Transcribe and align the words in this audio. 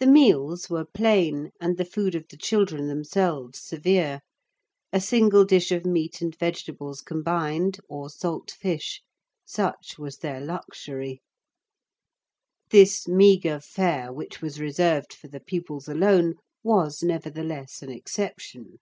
The 0.00 0.08
meals 0.08 0.68
were 0.68 0.84
plain, 0.84 1.52
and 1.60 1.76
the 1.78 1.84
food 1.84 2.16
of 2.16 2.26
the 2.28 2.36
children 2.36 2.88
themselves 2.88 3.62
severe. 3.62 4.20
A 4.92 5.00
single 5.00 5.44
dish 5.44 5.70
of 5.70 5.86
meat 5.86 6.20
and 6.20 6.36
vegetables 6.36 7.00
combined, 7.00 7.78
or 7.88 8.10
salt 8.10 8.50
fish—such 8.50 9.94
was 9.96 10.16
their 10.16 10.40
luxury. 10.40 11.22
This 12.70 13.06
meagre 13.06 13.60
fare, 13.60 14.12
which 14.12 14.42
was 14.42 14.58
reserved 14.58 15.12
for 15.12 15.28
the 15.28 15.38
pupils 15.38 15.86
alone, 15.86 16.34
was, 16.64 17.04
nevertheless, 17.04 17.80
an 17.80 17.92
exception. 17.92 18.80